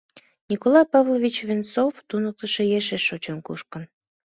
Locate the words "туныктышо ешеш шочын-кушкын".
2.09-3.83